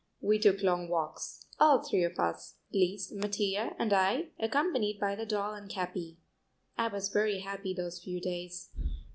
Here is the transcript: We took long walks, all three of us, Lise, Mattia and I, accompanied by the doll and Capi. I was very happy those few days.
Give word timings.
We 0.19 0.39
took 0.39 0.63
long 0.63 0.89
walks, 0.89 1.45
all 1.59 1.83
three 1.83 2.03
of 2.05 2.17
us, 2.17 2.55
Lise, 2.73 3.11
Mattia 3.11 3.75
and 3.77 3.93
I, 3.93 4.29
accompanied 4.39 4.99
by 4.99 5.13
the 5.15 5.27
doll 5.27 5.53
and 5.53 5.69
Capi. 5.71 6.17
I 6.75 6.87
was 6.87 7.09
very 7.09 7.41
happy 7.41 7.75
those 7.75 8.03
few 8.03 8.19
days. 8.19 8.71